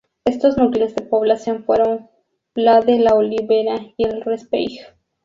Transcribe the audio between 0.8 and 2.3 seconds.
de población fueron